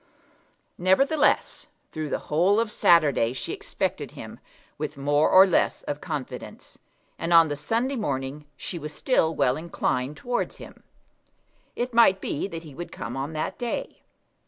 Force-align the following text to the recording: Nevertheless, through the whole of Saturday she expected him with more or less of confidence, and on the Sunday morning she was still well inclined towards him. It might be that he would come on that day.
Nevertheless, 0.79 1.67
through 1.91 2.09
the 2.09 2.17
whole 2.31 2.59
of 2.59 2.71
Saturday 2.71 3.33
she 3.33 3.53
expected 3.53 4.13
him 4.17 4.39
with 4.79 4.97
more 4.97 5.29
or 5.29 5.45
less 5.45 5.83
of 5.83 6.01
confidence, 6.01 6.79
and 7.19 7.31
on 7.31 7.49
the 7.49 7.55
Sunday 7.55 7.95
morning 7.97 8.47
she 8.57 8.79
was 8.79 8.93
still 8.95 9.35
well 9.35 9.55
inclined 9.55 10.17
towards 10.17 10.55
him. 10.57 10.81
It 11.75 11.93
might 11.93 12.19
be 12.19 12.47
that 12.47 12.63
he 12.63 12.73
would 12.73 12.91
come 12.91 13.15
on 13.15 13.33
that 13.33 13.59
day. 13.59 14.01